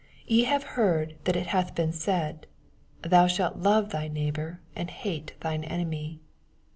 [0.21, 2.47] 48 Ye have heard that it hath been said,
[3.03, 6.21] Thon shalt lore thy neighbor, and hate thine enemy.